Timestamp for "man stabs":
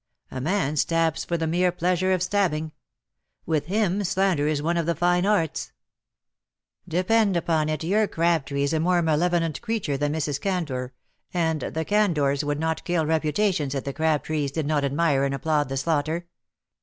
0.41-1.23